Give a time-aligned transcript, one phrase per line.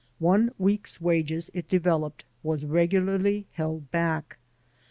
[0.17, 4.39] One week's wages, it developed, was regularly held back.